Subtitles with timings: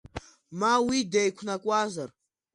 [0.59, 2.09] Ма уи деиқәнакуазар?!